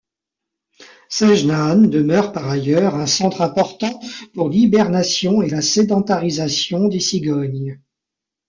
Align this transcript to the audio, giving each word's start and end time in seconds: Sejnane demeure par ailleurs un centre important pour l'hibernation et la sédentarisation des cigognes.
Sejnane 1.09 1.87
demeure 1.87 2.31
par 2.33 2.49
ailleurs 2.49 2.95
un 2.95 3.05
centre 3.05 3.41
important 3.43 3.99
pour 4.33 4.49
l'hibernation 4.49 5.43
et 5.43 5.49
la 5.51 5.61
sédentarisation 5.61 6.87
des 6.87 6.99
cigognes. 6.99 7.79